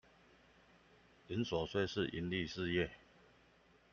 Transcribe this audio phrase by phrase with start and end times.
[1.27, 2.89] 營所稅是營利事業